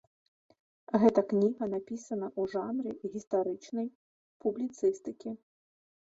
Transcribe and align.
Гэта 1.01 1.21
кніга 1.33 1.63
напісана 1.73 2.27
ў 2.29 2.41
жанры 2.53 3.11
гістарычнай 3.17 3.87
публіцыстыкі. 4.45 5.35